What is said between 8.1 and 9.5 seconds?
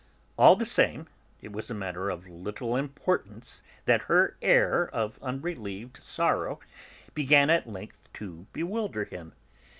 to bewilder him.